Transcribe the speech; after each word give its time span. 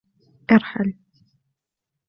ارحل. 0.55 0.89